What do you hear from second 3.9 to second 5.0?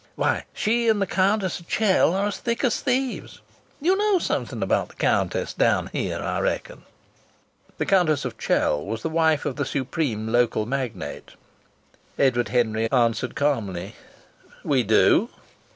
know something about the